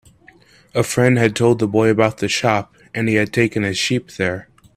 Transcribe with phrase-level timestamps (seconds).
[0.73, 4.09] A friend had told the boy about the shop, and he had taken his sheep
[4.13, 4.47] there.